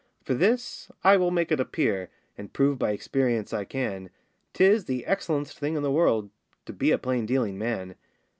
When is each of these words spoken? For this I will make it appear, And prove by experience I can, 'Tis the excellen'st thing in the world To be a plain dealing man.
For 0.23 0.33
this 0.33 0.89
I 1.03 1.15
will 1.15 1.29
make 1.29 1.51
it 1.51 1.59
appear, 1.59 2.09
And 2.35 2.51
prove 2.51 2.79
by 2.79 2.89
experience 2.91 3.53
I 3.53 3.65
can, 3.65 4.09
'Tis 4.51 4.85
the 4.85 5.05
excellen'st 5.07 5.53
thing 5.53 5.75
in 5.75 5.83
the 5.83 5.91
world 5.91 6.31
To 6.65 6.73
be 6.73 6.89
a 6.89 6.97
plain 6.97 7.27
dealing 7.27 7.59
man. 7.59 7.93